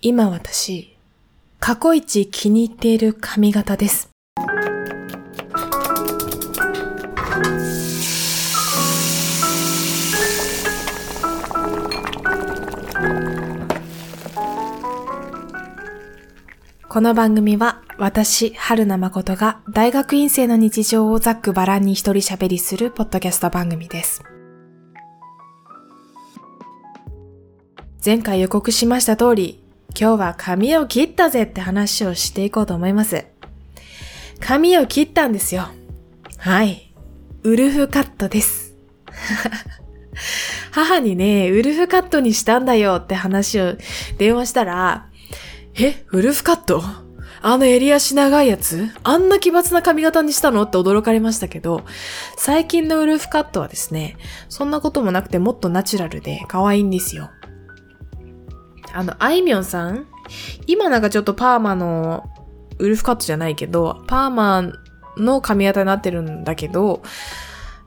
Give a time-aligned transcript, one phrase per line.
[0.00, 0.96] 今私、
[1.58, 4.10] 過去一気に入っている髪型です。
[16.88, 24.22] この番組は私、春名誠が大学院生の日常をざっくばらんに一人喋りするポッドキャスト番組です。
[28.06, 29.64] 前回予告しました通り、
[30.00, 33.26] 今日は髪を切ったぜって話をしていこうと思います。
[34.38, 35.66] 髪を切ったんですよ。
[36.36, 36.94] はい。
[37.42, 38.76] ウルフカットです。
[40.70, 43.74] 母にね、ウルフカットにしたんだよって話を
[44.18, 45.08] 電話したら、
[45.74, 46.80] え、ウルフカット？
[47.40, 48.88] あの襟足長いやつ？
[49.02, 51.82] あんな奇抜な髪型にしたのって驚かれましたけど、
[52.36, 54.16] 最近のウルフカットはですね、
[54.48, 57.30] そんなこともなくてもっとナチュラルで可愛いんですよ。
[58.94, 60.06] あの、あいみょんさん
[60.66, 62.28] 今なんかちょっとパーマの、
[62.78, 64.72] ウルフカットじゃないけど、パーマ
[65.16, 67.02] の髪型になってるんだけど、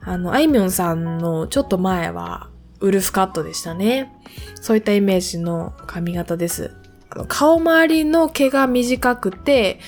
[0.02, 4.12] あの、あいみょんさんのちょっと前は、ウルフカットでしたね。
[4.56, 6.74] そういったイメージの髪型です。
[7.12, 9.80] あの顔周りの毛が短くて、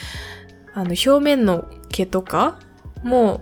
[0.73, 2.59] あの、表面の毛とか
[3.03, 3.41] も、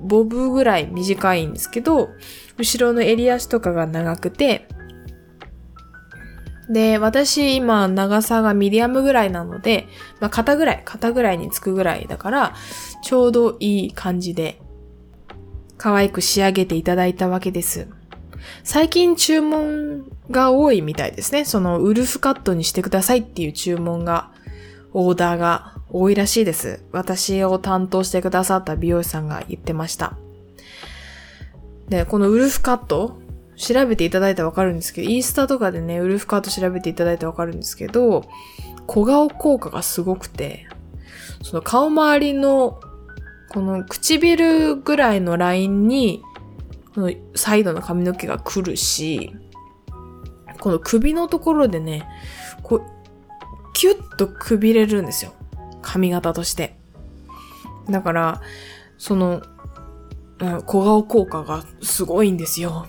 [0.00, 2.10] ボブぐらい短いんですけど、
[2.58, 4.68] 後ろの襟足とかが長くて、
[6.72, 9.86] で、私今長さがミディアムぐらいなので、
[10.20, 12.54] まあ肩ぐらい、肩ぐらいにつくぐらいだから、
[13.02, 14.58] ちょうどいい感じで、
[15.76, 17.88] 可愛く仕上げていただいたわけです。
[18.64, 21.44] 最近注文が多いみたいですね。
[21.44, 24.30] そのウルフカットにしてくださいっていう注文が、
[24.94, 26.82] オーダーが多いらしいです。
[26.90, 30.16] 私を担当してくださった美容師さんが言ってました。
[31.88, 33.18] で、このウルフカット、
[33.56, 38.24] 調べていただいたらわかるんですけど、インスタとかでね、ウルフカット調べていただいたらわかるんですけど、
[38.86, 40.66] 小顔効果がすごくて、
[41.42, 42.80] その顔周りの、
[43.50, 46.22] この唇ぐらいのラインに、
[46.94, 49.34] このサイドの髪の毛が来るし、
[50.60, 52.08] この首のところでね、
[52.62, 52.82] こう、
[53.74, 55.32] キュッとくびれるんですよ。
[55.82, 56.76] 髪型として。
[57.90, 58.40] だから、
[58.98, 59.42] その、
[60.66, 62.86] 小顔効果がすごいんですよ。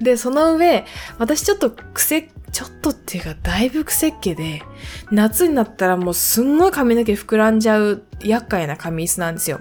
[0.00, 0.84] で、その上、
[1.18, 4.62] 私ちょっと癖、ちょっとっていうかだいぶ癖っ気で、
[5.10, 9.60] 夏になったらもうすんごい髪の毛膨らんじゃう厄介な髪質なんですよ。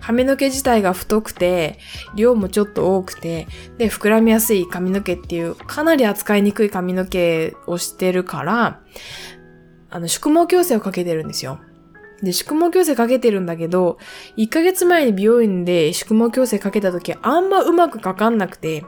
[0.00, 1.78] 髪の毛自体が太くて、
[2.14, 3.46] 量もちょっと多くて、
[3.78, 8.80] で、膨らみやすい髪の毛っていう、かなり扱いにくい髪の毛をしてるから、
[9.90, 11.60] あの、宿毛矯正をかけてるんですよ。
[12.22, 13.98] で、宿毛矯正かけてるんだけど、
[14.36, 18.84] 1ヶ月前に美容院で宿毛矯正かけた時あんまうまくかかんなくて、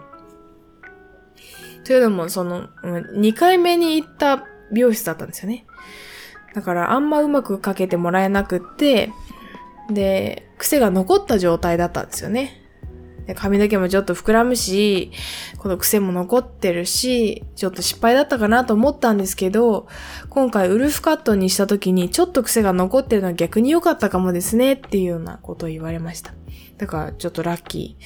[1.84, 5.66] というのも、その、2回目に行った美容室だったんですよね。
[6.54, 9.10] だから、あんまうまくかけてもらえなくって、
[9.90, 12.59] で、癖が残った状態だったんですよね。
[13.26, 15.12] で髪の毛もちょっと膨らむし、
[15.58, 19.86] この癖も残ってるし、ちょっと失敗だったかなと思ったんですけど、
[20.28, 26.34] 今回ウルフカットにした時にちょっと癖が残ってるのは逆に良かったかもですねっていうようなことを言われました。
[26.78, 27.96] だからちょっとラッキ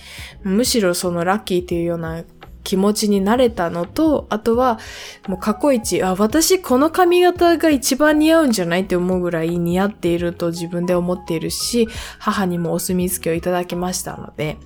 [0.44, 0.48] ー。
[0.48, 2.24] むしろそのラッキーっていうような
[2.64, 4.80] 気持ちになれたのと、あとは
[5.28, 11.88] もう過去一、あ、私この髪型が一番似合うんじゃないって思うぐらい似合っていると自分で思っているし、
[12.18, 14.56] 母にもお墨付きをいただきましたので、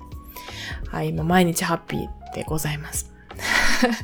[0.89, 3.13] はい、今毎日ハッピーでございます。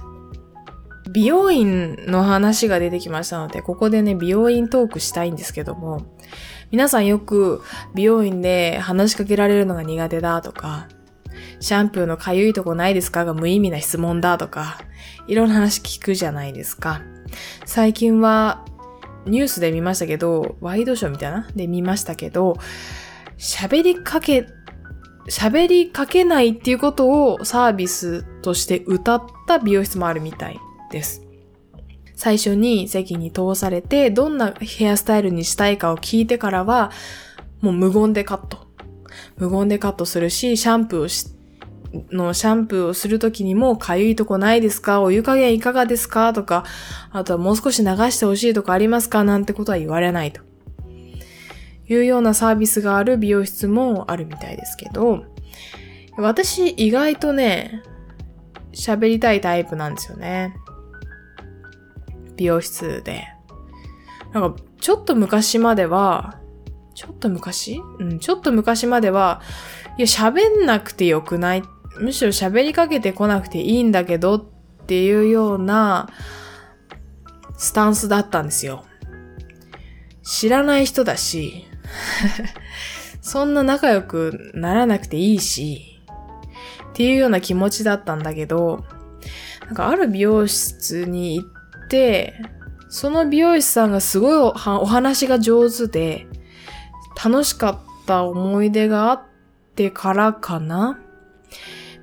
[1.12, 6.02] 美容院の話が出てきましたので、ここでね、美容院トークしたいんですけども、
[6.72, 7.62] 皆さんよく
[7.94, 10.88] 美容院で話しかけられるのが苦手だとか、
[11.60, 13.24] シャンプーのかゆいとこないですか？
[13.24, 14.80] が無意味な質問だとか、
[15.28, 17.02] いろんな話聞くじゃないですか。
[17.66, 18.66] 最近は
[19.26, 21.48] ニュースで見ましたけど、ワイドショーみたいな？
[21.56, 22.58] で見ましたけど、
[23.38, 24.48] 喋りかけ
[25.28, 30.60] 喋りかけないっていうことをサービスとして歌った美容室もあるみたい
[30.92, 31.24] です。
[32.16, 36.92] 最初に席に通されて、どんなヘアスタイルにしたいかを聞いてからは、
[37.60, 38.68] もう無言でカット。
[39.38, 41.28] 無言でカットするし、シャンプーをし、
[42.12, 45.02] のシャンプーをするときにも、かゆいとこないですか？
[45.02, 46.32] お湯加減いかがですか？
[46.32, 46.64] とか、
[47.12, 49.24] あとはもう少し流してほしいとかありますか？
[49.24, 50.42] なんてことは言われないと。
[51.88, 55.26] いうようなサービスがある美容室もあるみたいですけど、
[56.18, 57.84] 私意外とね、
[58.74, 60.56] 喋りたいタイプなんですよね。
[62.36, 63.28] 美容室で。
[64.34, 66.40] なんか、ちょっと昔までは、
[66.94, 67.82] ちょっと昔？
[68.00, 69.42] うん、ちょっと昔までは、
[69.98, 71.64] いや、喋んなくてよくない
[72.00, 74.46] むしろ喋りかけてこなくていいんだけどっ
[74.88, 76.10] ていうような
[77.58, 78.86] スタンスだったんですよ。
[80.24, 81.68] 知らない人だし、
[83.22, 86.02] そんな仲良くならなくていいし、
[86.90, 88.86] っていうような気持ちだったんだけど、
[89.66, 92.36] なんかある美容室に行って、
[92.90, 94.54] その美容師さんがすごいお
[94.86, 96.28] 話が上手で、
[97.24, 99.24] 楽しかった思い出があっ
[99.76, 101.00] てからかな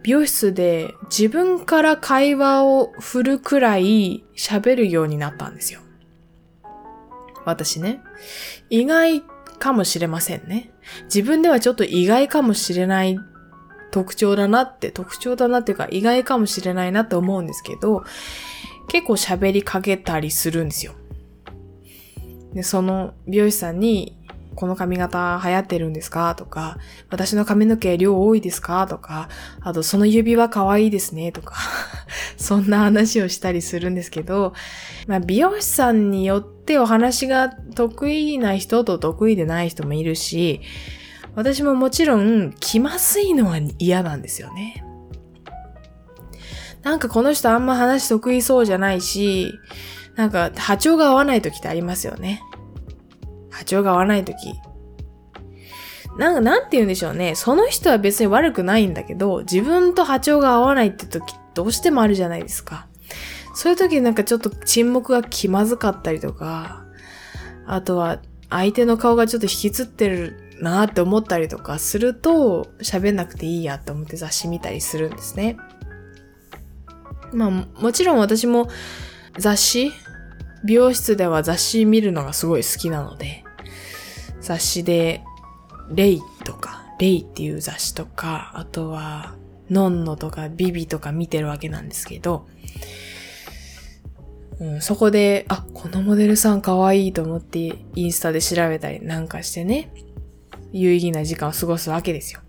[0.03, 5.81] 美容室で自分から会話を振るくらい喋るようになったんですよ。
[7.45, 8.01] 私ね。
[8.69, 9.23] 意外
[9.63, 10.73] かもしれませんね。
[11.05, 13.17] 自分ではちょっと意外かもしれない
[13.93, 18.03] 特徴だなって、特徴だなっていうか意外かもしれないなって思うんですけど、
[18.89, 20.95] 結構喋りかけたりするんですよ。
[22.55, 24.19] で、その美容師さんに
[24.55, 26.35] この髪型流行ってるんですか？
[26.35, 26.79] とか、
[27.11, 28.87] 私の髪の毛量多いですか？
[28.87, 29.29] とか、
[29.61, 31.33] あとその指輪可愛いですね？
[31.33, 31.57] とか、
[32.37, 34.53] そんな話をしたりするんですけど、
[35.07, 40.61] まあ、美容師さんによってお話が得意な人と得意でない人もいるし、
[41.35, 44.85] 私ももちろん気まずいのは嫌なんですよね。
[46.83, 49.55] なんかこの人あんま話得意そうじゃないし、
[50.17, 52.43] なんか波長が合わない時ってありますよね。
[53.53, 54.55] 波長が合わないとき。
[56.19, 57.35] なんか、なんて言うんでしょうね。
[57.35, 62.87] その人は別に悪くないんだけど、自分と波長が合わないって時、どうしてもあるじゃないですか。
[63.55, 66.85] そういう時なんかちょっと沈黙が気まずかったりとか、
[67.67, 68.21] あとは
[68.51, 75.57] 相手の顔がちょっと引きつってるなーって思ったりとかすると、喋んなくていいやって思って雑誌見たりするんですね。
[77.33, 78.69] まあ、もちろん私も
[79.39, 79.93] 雑誌
[80.65, 83.45] 美容室では雑誌見るのがすごい好きなので、
[84.41, 85.25] 雑誌で、
[85.91, 89.35] レイとか、レイっていう雑誌とか、あとは、
[89.71, 92.47] ノンノとかビビとか見てるわけなんですけど、
[94.61, 99.93] うん、そこで、あ、このモデルさん可愛いと思ってインスタで調べたりなんかしてね、
[100.73, 102.41] 有意義な時間を過ごすわけですよ。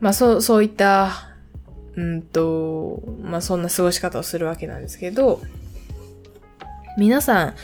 [0.00, 1.28] まあ、そう、そういった、
[1.94, 5.40] うんと、まあ、そんな過ごし方をするわけなんですけど、
[6.98, 7.54] 皆さん、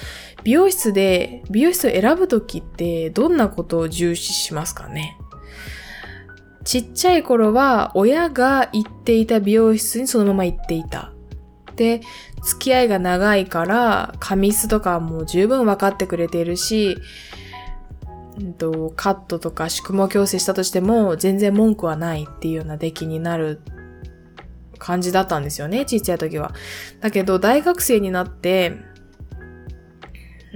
[0.45, 5.17] 美容室で、美容室を選ぶときってどんなことを重視しますかね？
[6.65, 11.13] ちっちゃい頃は親が行っていた美容室にそのまま行っていた。
[11.77, 12.01] で、
[12.43, 16.99] 付き合いが長いから髪質とかも十分分かってくれているし、
[18.39, 23.61] うんと、カットとか宿毛矯正したとしても全然文句はないっていうような出来になる
[24.79, 26.53] 感じだったんですよね、ちっちゃい時は。
[27.01, 28.77] だけど大学生になって、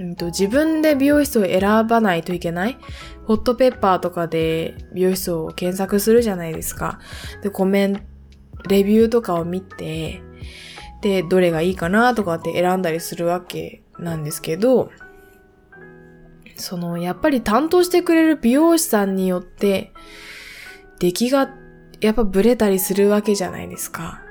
[0.03, 2.77] うんと、自分で美容室を選ばないといけない？
[3.25, 6.99] ホットペッパーとかで美容室を検索するじゃないですか。
[7.41, 8.01] で、コメント、
[8.67, 10.21] レビューとかを見て、
[11.01, 14.91] で、どれがいいかなとかって選んだりするわけなんですけど、
[16.55, 19.93] その、やっぱり担当してくれる美容師さんによって、
[20.99, 21.49] 出来が
[22.01, 24.21] やっぱブレたりするわけじゃないですか。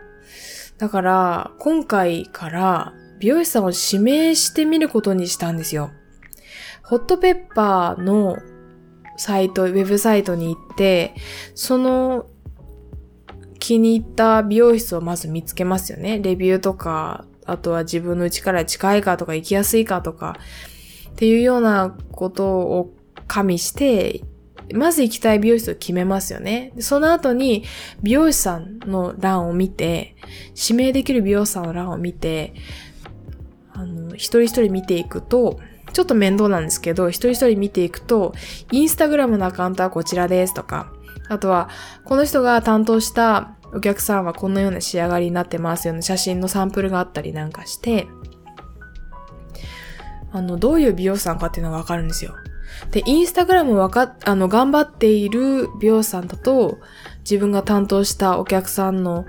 [0.78, 5.92] だから、今回から美容師さんを指名してみることにしたんですよ。
[6.82, 8.36] ホットペッパーの
[9.16, 11.14] サイト、ウェブサイトに行って、
[11.54, 12.26] その
[13.60, 16.19] 気に入った美容室をまず見つけますよね。
[16.19, 20.36] レビューとか、あとは自分の家から近いかとか行きやすいかとか、
[21.12, 22.93] っていうようなことを
[23.29, 24.22] 加味して、
[24.74, 26.72] まず行きたい美容室を決めますよね。
[26.81, 27.62] その後に
[28.02, 30.17] 美容師さんの欄を見て、
[30.60, 32.55] 指名できる美容師さんの欄を見て、
[33.74, 35.58] あの、一人一人見ていくと、
[35.93, 38.34] ちょっと面倒なんですけど、一人一人見ていくと、
[38.70, 40.93] インスタグラムのアカウントはこちらですとか、
[41.29, 41.69] あとは、
[42.05, 48.06] この人が担当したお客さんはこのような仕上がりになってますような写真のサンプルがあったりなんかして、
[50.31, 52.34] あの、どういう美容師さんかっていうのがわかるんですよ。
[52.91, 56.79] で、インスタグラムわかあの、頑張っている美容師さんだと、
[57.20, 59.26] 自分が担当したお客さんの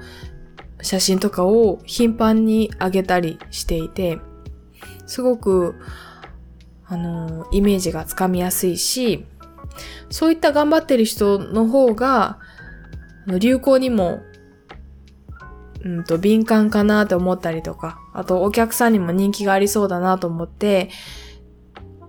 [0.82, 4.20] 写真とかを頻繁に上げたりしていて、
[5.06, 5.76] すごく、
[6.86, 9.26] あの、イメージがつかみやすいし、
[10.10, 12.40] そういった頑張ってる人の方が、
[13.40, 14.22] 流行にも、
[15.84, 20.90] うんと、敏感かなって思ったりとか、あとお客さんにも人気がありそうだなと思って、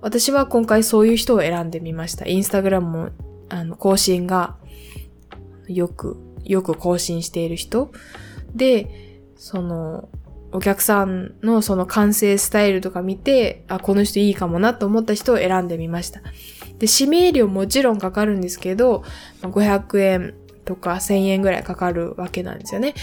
[0.01, 2.27] 私は今回そういう人を選んでみました。
[2.27, 3.11] インスタグラムも、
[3.49, 4.57] あの、更新が、
[5.67, 7.91] よく、よく更新している人
[8.55, 10.09] で、その、
[10.55, 16.21] お客さんのその完成スタイルとか見て、あ、この人いいかもなと思った人を選んでみました。
[16.79, 19.03] で、指名料もちろんかかるんですけど、
[19.43, 20.35] 500円
[20.65, 22.95] とか1000円ぐらいかかるわけなんですよね。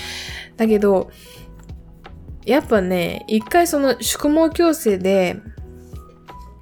[0.56, 1.12] だけど、
[2.46, 5.36] やっぱね、一回その宿毛矯正で、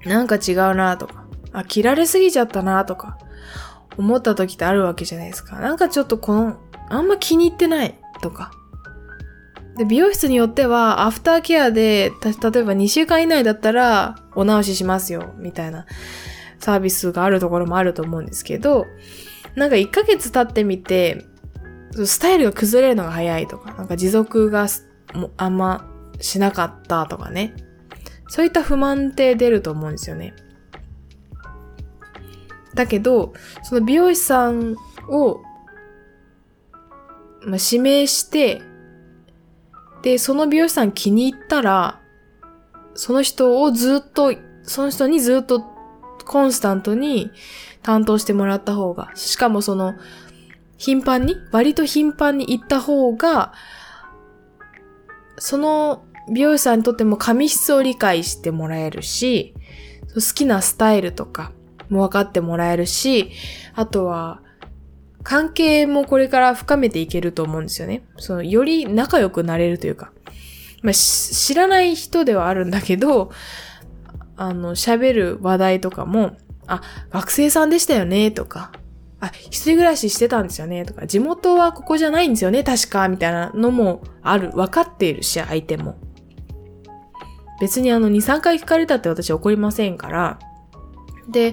[0.04, 3.16] なんか違うなとか、あ、切られすぎちゃったなとか、
[3.96, 5.60] 思った時ってあるわけじゃないですか。
[5.60, 6.56] なんかちょっとこの、
[6.88, 8.50] あんま気に入ってないとか。
[9.76, 15.86] で、美容室によっては、アフターケアで、例えば2週間以内だったら、お直ししますよ、みたいな
[16.58, 18.86] サービスがあるところもあると思うんですけど、
[19.54, 21.24] なんか1ヶ月経ってみて、
[22.04, 24.66] スタイルが崩れるのが早いとか、なんか持続が
[25.36, 25.88] あんま
[26.20, 27.54] しなかったとかね。
[28.28, 30.34] そういった不満って出ると思うんですよね。
[32.74, 33.32] だけど、
[33.64, 34.76] その美容師さん
[35.08, 35.42] を、
[37.44, 38.62] まあ、指名して、
[40.02, 42.00] で、その美容師さん気に入ったら、
[42.94, 45.64] その人をずっと、その人にずっと
[46.24, 47.30] コンスタントに
[47.82, 49.94] 担当してもらった方が、しかもその、
[50.76, 53.52] 頻繁に、割と頻繁に行った方が、
[55.38, 59.54] その美容師さんにとっても髪質を理解してもらえるし、
[60.14, 61.52] 好きなスタイルとか
[61.88, 63.30] も分かってもらえるし、
[63.74, 64.42] あとは、
[65.22, 68.02] 関係もこれから深めていけると思うんですよね。
[68.16, 70.12] その、より仲良くなれるというか。
[70.82, 73.30] まあ、知らない人ではあるんだけど、
[74.36, 76.36] あの、喋る話題とかも、
[76.66, 78.72] あ、学生さんでしたよね、とか、
[79.20, 84.50] あ、一人暮らししてたんですよね、とか、地元はここじゃないんですよね、確か、みたいなのもある。
[84.52, 85.96] 分かっているし、相手も。
[87.60, 90.38] 別にあの、2、3回聞かれたって私怒りませんから。
[91.28, 91.52] で、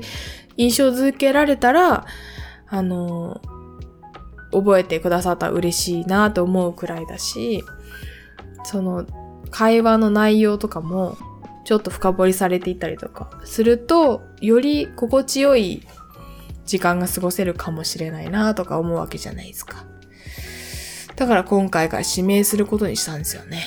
[0.55, 2.05] 印象づけられたら、
[2.69, 3.41] あの、
[4.51, 7.63] 覚えてくださったら嬉しいなと思うくらいだし、
[8.63, 9.05] その、
[9.49, 11.17] 会話の内容とかも、
[11.63, 15.85] ちょっと深掘りされていたりとかすると、より心地よい
[16.65, 19.85] 時間が過ごせるかもしれないなとか思うわけじゃないですか。
[21.15, 23.63] だから今回から指名することにしたんですよね。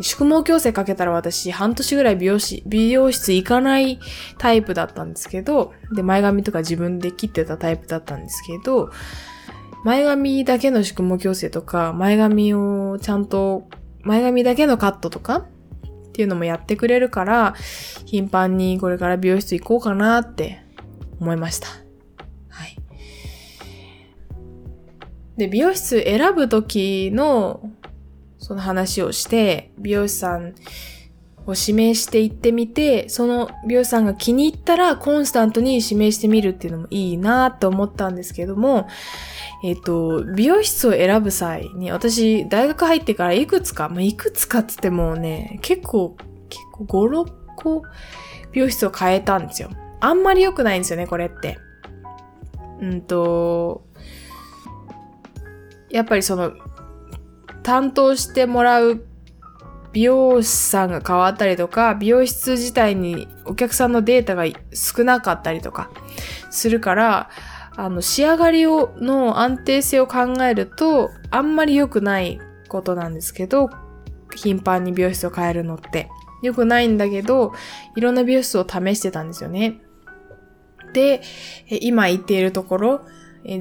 [0.00, 3.98] 宿毛矯正かけたら私半年ぐらい美容師、美容室行かない
[4.38, 8.90] タイプだったんですけど、で、前髪とか自分で切ってたタイプだったんですけど、
[9.84, 13.68] 前髪だけの宿毛矯正とか、前髪をちゃんと、
[14.02, 15.36] 前髪だけのカットとか
[16.08, 17.54] っていうのもやってくれるから、
[18.04, 20.62] 頻繁にこれから美容室行こうかなって
[21.20, 21.68] 思いました。
[22.48, 22.76] はい。
[25.36, 27.70] で、美容室選ぶ時の
[28.38, 30.54] その話をして、美容師さん
[31.46, 38.88] を指名して行ってみて、その美容師さんが気に入ったらコンスタントに指名してみるっていうのもいいなと思ったんですけども、
[39.62, 46.16] えっ、と、美容室を選ぶ際に、私、大学入ってからいくつか、まあ、いくつかつってもね、結構、
[46.48, 47.82] 結構5、6個
[48.52, 49.70] 美容室を変えたんですよ。
[50.00, 51.58] あんまり良くないんですよね、これって。
[52.80, 53.86] うんと、
[55.90, 56.52] やっぱりその、
[57.62, 59.04] 担当してもらう
[59.96, 65.90] 美容師さんが変わったりとか、美容室自体にお客さんのデータが少なかったりとか
[66.50, 67.30] するから、
[67.76, 72.38] あの、仕上がりを、の安定性を考えると、あんまり良くない
[72.68, 73.70] ことなんですけど、
[74.34, 76.10] 頻繁に美容室を変えるのって。
[76.42, 77.54] 良くないんだけど、
[77.96, 79.80] いろんな美容室を試してたんですよね。
[80.92, 81.22] で、
[81.80, 83.00] 今行っているところ、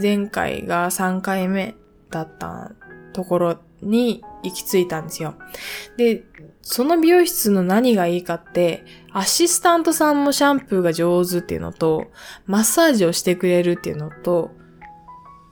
[0.01, 1.75] 前回が3回目
[2.09, 2.73] だった
[3.13, 5.35] ところに行き着いたんですよ。
[5.97, 6.23] で、
[6.61, 12.07] その美容室の何がいいかって、アシスタントさんもシャンプーが上手っていうのと、
[12.45, 14.51] マッサージをしてくれるっていうのと、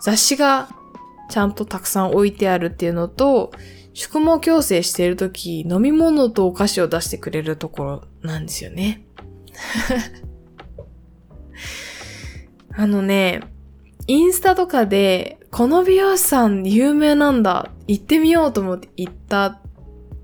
[0.01, 0.69] 雑誌が
[1.29, 3.51] ちゃんとたくさん置いてあるっていうのと、
[3.93, 9.05] 宿毛矯正しているとき、飲み物とお菓子を出してくれるところなんですよね。
[12.75, 13.41] あのね、
[14.07, 17.69] インスタとかでこの美容師さん有名なんだ。
[17.87, 19.59] 行ってみようと思って行った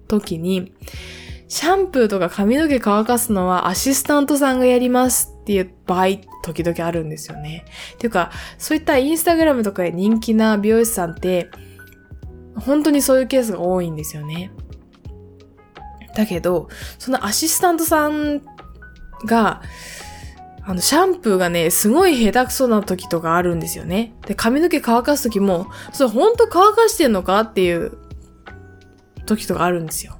[0.07, 0.73] 時に、
[1.47, 7.65] シャンプーとか髪の毛乾かすのはアシスタントさんがやりますっていう場合、時々あるんですよね。
[7.97, 11.49] ていうか、そういったインスタグラムとかで人気な美容師さんって、
[12.55, 14.51] 本当にそういうケースが多いんですよね。
[16.15, 18.41] だけど、そのアシスタントさん
[19.25, 19.61] が、
[20.69, 24.13] あの、シャンプーがね、すごい下手くそな時とかあるんですよね。
[24.27, 27.97] で、髪の毛乾かす時も、それほんと乾かしてんのかっていう
[29.25, 30.19] 時とかあるんですよ。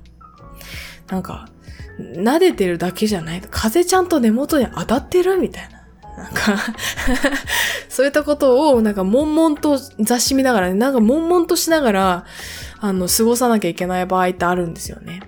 [1.08, 1.50] なんか、
[2.00, 6.24] 撫でてるだけじゃない風ちゃんと根元に当たってるみたいな。
[6.24, 6.58] なんか
[7.88, 12.26] そういったことを、なんか、悶々と雑誌見ながらね、なんか、悶々としながら、
[12.80, 15.22] あの、過ごさなきゃいけない場合ってあるんですよね。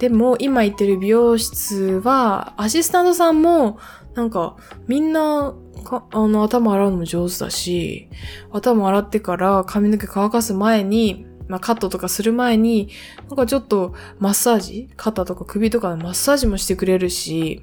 [0.00, 3.78] でも、今行ってる美容室は、アシスタントさんも、
[4.14, 4.56] なんか、
[4.86, 5.54] みんな、
[5.84, 8.08] か、あの、頭洗うのも上手だし、
[8.52, 12.88] 頭洗ってから髪の毛乾かす前に、まあ、カットとかする前に、
[13.28, 17.60] なんかちょっとマッサージ肩とか首とかのマッサージもしてくれるし、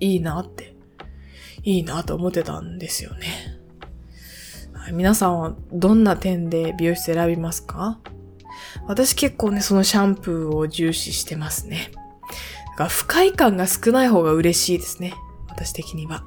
[0.00, 0.76] いいなって、
[1.62, 3.26] いいなと思ってたんですよね。
[4.72, 8.00] はい、皆さんはどんな点で美容室選びますか？
[8.86, 11.90] 私結構ね、そのシャンプーを重視してますね。
[12.80, 15.12] か不快感が少ない方が嬉しいですね。
[15.48, 16.24] 私的には。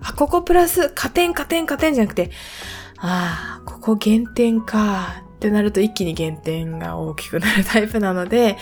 [0.00, 2.30] あ、ここプラス、加点加点加点じゃなくて、
[2.98, 8.56] ああ、ここ減点かってなると一気に減点が大きくなるタイプなので、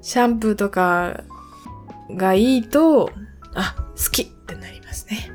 [0.00, 1.24] シャンプーとか
[2.10, 3.10] がいいと、
[3.54, 5.30] あ、好きってなりますね。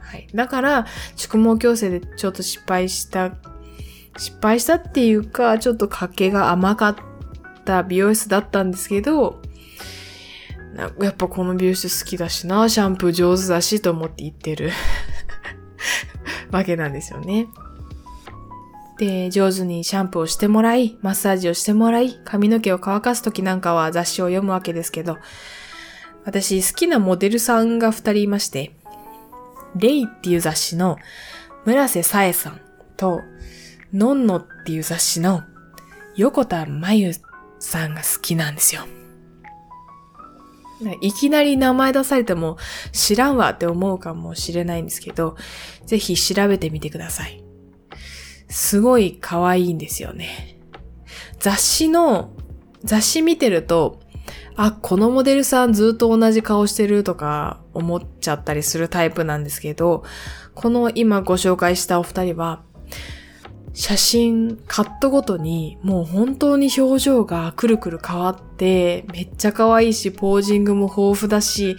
[0.00, 0.26] はい。
[0.34, 3.36] だから、蓄毛矯正でちょっと失敗した
[4.16, 6.96] 失敗したっていうか、ちょっと家計が甘かっ
[7.64, 9.40] た美容室だったんですけど、
[10.76, 14.72] やっぱこの美容室好きだしな、シャンプー上手だしと思って行ってる
[16.50, 17.48] わけなんですよね。
[18.98, 25.18] で、上手にシャンプーをしてもらい、マッサージをしてもらい、髪の毛を乾かすときなんかは雑誌を読むわけですけど、
[26.24, 28.72] 私好きなモデルさんが二人いまして、
[29.76, 30.98] レイっていう雑誌の
[31.64, 32.60] 村瀬さえさん
[32.96, 33.20] と、
[33.92, 35.44] のんのっていう雑誌の
[36.16, 37.20] 横田真由
[37.58, 38.82] さんが好きなんですよ。
[41.00, 42.58] いきなり名前出されても
[42.92, 45.36] 知らんわって思うかもしれないんですけど、
[45.86, 47.42] ぜひ調べてみてください。
[48.48, 50.58] すごい可愛いんですよね。
[51.38, 52.30] 雑誌の、
[52.84, 54.00] 雑誌見てると、
[54.56, 60.04] あ、このモデルさんずっと同じ顔してるとか思っちゃったりするタイプなんですけど、
[60.54, 62.62] この今ご紹介したお二人は、
[63.78, 71.76] 写真、カットごとにもう本当に表情がくるくる変わって、めっちゃ可愛いし、ポージングも豊富だし、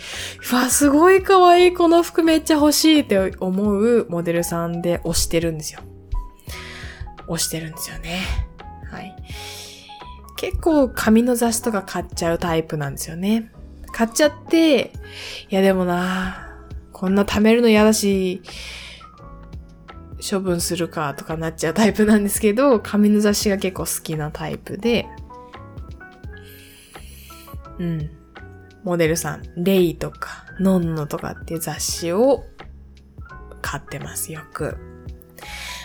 [0.51, 5.80] うわ、すごい可愛い、この服めっちゃ欲しいって思うモデルさんで推してるんですよ。
[7.27, 8.22] 推してるんですよね。
[8.92, 9.16] はい。
[10.36, 13.51] 結構紙の雑誌とか買っちゃうタイプなんですよね。
[13.92, 14.92] 買っちゃって、
[15.50, 16.60] いやでもな、
[16.94, 18.44] こんな貯めるの嫌だし、
[20.20, 25.08] 処分するかとかなっちゃうタイプなんですけど、紙の雑誌が結構好きなタイプで、
[27.80, 28.10] うん。
[28.84, 32.46] モデルさん、レイとか、ノンノとかっていう雑誌を
[33.62, 34.77] 買ってます、よく。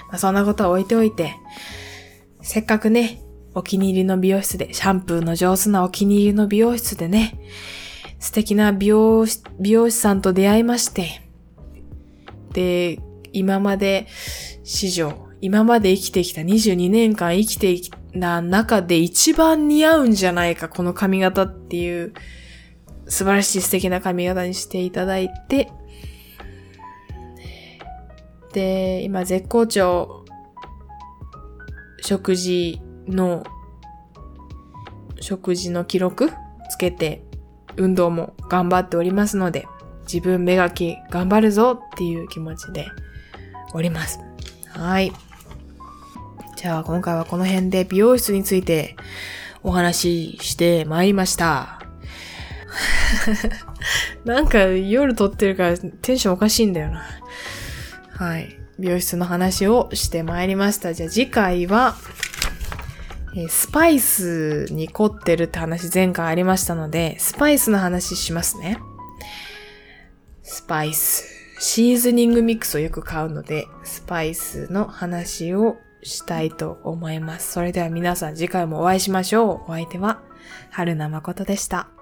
[0.08, 1.34] まあ、そんなことは置いておいて、
[2.40, 3.22] せっかくね、
[3.54, 7.38] お気に入りの美容室で、シャンプーの上手なお気に入りの美容室でね、
[8.18, 11.28] 素敵な美容師美容師さんと出会いまして、
[12.52, 13.00] で、
[13.32, 14.06] 今まで
[14.64, 22.12] 史上、今まで生きてきた22年間生きてきた中で一番似合うんじゃないか、この髪型っていう
[23.08, 25.70] 素晴らしい素敵な髪型にしていただいて、
[28.52, 30.24] で、今絶好調、
[32.00, 33.44] 食事の、
[35.20, 36.30] 食事の記録
[36.70, 37.24] つけて、
[37.76, 39.66] 運動も頑張っておりますので、
[40.02, 42.86] 自分磨き頑張るぞっていう気持ちで
[43.74, 44.20] おります。
[44.68, 45.12] はい。
[46.56, 48.96] じゃあ今回はこの辺で美容室について
[49.62, 51.80] お話ししてまいりました。
[54.24, 57.04] なんか夜撮ってるからテンションおかしいんだよな。
[58.10, 58.58] はい。
[58.78, 60.94] 美容室の話をしてまいりました。
[60.94, 61.96] じゃあ次回は、
[63.34, 68.78] えスパイスに凝ってるって話前回ありましたので、スパイスの話しますね。
[70.42, 71.31] スパイス。
[71.64, 77.52] シーズニングミックスをよく買うので、スパイスの話をしたいと思います。
[77.52, 79.70] それでは皆さん次回もお会いしましょう。
[79.70, 80.22] お相手は、
[80.72, 82.01] 春名誠でした。